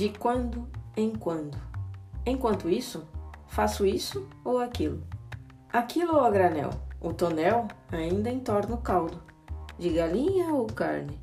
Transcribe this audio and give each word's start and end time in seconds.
De 0.00 0.08
quando 0.08 0.66
em 0.96 1.14
quando. 1.14 1.58
Enquanto 2.24 2.70
isso, 2.70 3.06
faço 3.46 3.84
isso 3.84 4.26
ou 4.42 4.58
aquilo. 4.58 5.02
Aquilo 5.70 6.14
ou 6.14 6.24
a 6.24 6.30
granel. 6.30 6.70
O 7.02 7.12
tonel 7.12 7.68
ainda 7.92 8.30
entorna 8.30 8.76
o 8.76 8.80
caldo. 8.80 9.22
De 9.78 9.90
galinha 9.90 10.54
ou 10.54 10.64
carne. 10.64 11.20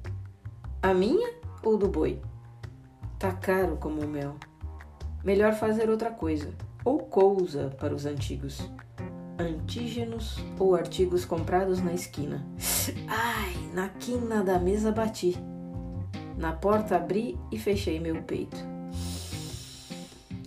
A 0.79 0.93
minha 0.93 1.27
ou 1.63 1.75
do 1.75 1.87
boi. 1.87 2.21
Tá 3.17 3.31
caro 3.31 3.77
como 3.77 3.99
o 3.99 4.07
mel. 4.07 4.35
Melhor 5.23 5.55
fazer 5.55 5.89
outra 5.89 6.11
coisa, 6.11 6.53
ou 6.85 6.99
cousa 6.99 7.75
para 7.79 7.95
os 7.95 8.05
antigos. 8.05 8.61
Antígenos 9.39 10.37
ou 10.59 10.75
artigos 10.75 11.25
comprados 11.25 11.81
na 11.81 11.93
esquina. 11.93 12.45
Ai, 13.09 13.55
na 13.73 13.89
quina 13.89 14.43
da 14.43 14.59
mesa 14.59 14.91
bati. 14.91 15.35
Na 16.37 16.53
porta 16.53 16.95
abri 16.95 17.37
e 17.51 17.57
fechei 17.57 17.99
meu 17.99 18.21
peito. 18.23 18.57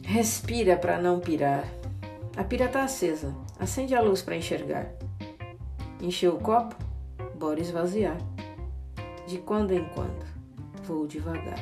Respira 0.03 0.77
para 0.77 1.01
não 1.01 1.21
pirar. 1.21 1.65
A 2.37 2.45
pira 2.45 2.69
tá 2.69 2.85
acesa. 2.85 3.35
Acende 3.59 3.95
a 3.95 4.01
luz 4.01 4.23
para 4.23 4.37
enxergar. 4.37 4.91
Encheu 6.01 6.37
o 6.37 6.41
copo? 6.41 6.77
Bora 7.34 7.61
esvaziar. 7.61 8.17
De 9.27 9.39
quando 9.39 9.73
em 9.73 9.84
quando, 9.91 10.25
vou 10.84 11.07
devagar 11.07 11.59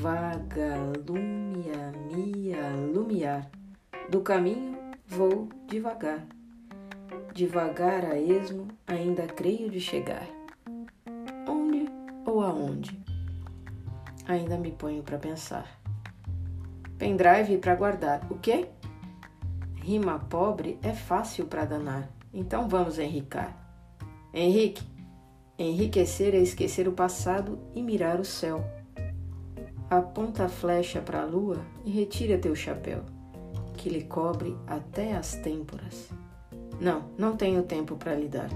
vagalumia, 0.00 1.92
mia, 2.10 2.70
lumiar. 2.92 3.50
Do 4.08 4.22
caminho 4.22 4.78
vou 5.06 5.48
devagar. 5.66 6.26
Devagar 7.34 8.06
a 8.06 8.18
esmo, 8.18 8.68
ainda 8.86 9.26
creio 9.26 9.68
de 9.68 9.78
chegar. 9.78 10.26
Aonde? 12.42 12.98
Ainda 14.26 14.56
me 14.56 14.70
ponho 14.72 15.02
para 15.02 15.18
pensar. 15.18 15.66
Pendrive 16.98 17.58
para 17.58 17.74
guardar. 17.74 18.26
O 18.30 18.38
quê? 18.38 18.68
Rima 19.76 20.18
pobre 20.18 20.78
é 20.82 20.92
fácil 20.92 21.46
para 21.46 21.64
danar. 21.64 22.08
Então 22.32 22.68
vamos 22.68 22.98
enricar. 22.98 23.56
Henrique, 24.32 24.86
enriquecer 25.58 26.34
é 26.34 26.38
esquecer 26.38 26.86
o 26.86 26.92
passado 26.92 27.58
e 27.74 27.82
mirar 27.82 28.20
o 28.20 28.24
céu 28.24 28.64
aponta 29.90 30.44
a 30.44 30.48
flecha 30.48 31.00
para 31.00 31.22
a 31.22 31.24
lua 31.24 31.58
e 31.84 31.90
retira 31.90 32.38
teu 32.38 32.54
chapéu, 32.54 33.02
que 33.76 33.88
lhe 33.88 34.04
cobre 34.04 34.56
até 34.66 35.16
as 35.16 35.34
têmporas. 35.34 36.08
Não, 36.80 37.10
não 37.18 37.36
tenho 37.36 37.64
tempo 37.64 37.96
para 37.96 38.14
lhe 38.14 38.28
dar, 38.28 38.48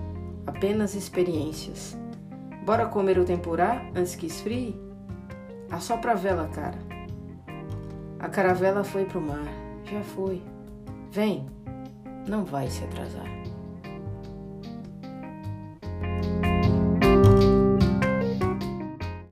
apenas 0.47 0.95
experiências. 0.95 1.99
Bora 2.65 2.87
comer 2.87 3.19
o 3.19 3.27
tempurá 3.27 3.83
antes 3.95 4.15
que 4.15 4.27
esfrie? 4.27 4.81
Assopra 5.71 6.13
a 6.13 6.15
vela, 6.15 6.49
cara. 6.49 6.79
A 8.19 8.29
caravela 8.29 8.83
foi 8.83 9.05
pro 9.05 9.21
mar, 9.21 9.45
já 9.85 10.03
foi. 10.03 10.43
Vem, 11.11 11.47
não 12.27 12.43
vai 12.43 12.69
se 12.69 12.83
atrasar. 12.85 13.27